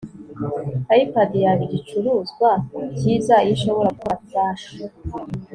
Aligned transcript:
ipad 1.03 1.31
yaba 1.43 1.61
igicuruzwa 1.67 2.49
cyiza 2.97 3.35
iyo 3.41 3.51
ishobora 3.55 3.89
gukora 3.95 4.15
flash 4.27 4.65